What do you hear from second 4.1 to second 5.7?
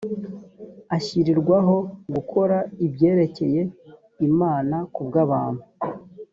imana ku bw abantu